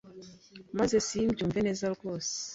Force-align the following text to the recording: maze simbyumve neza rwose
maze 0.77 0.95
simbyumve 1.07 1.59
neza 1.67 1.85
rwose 1.95 2.33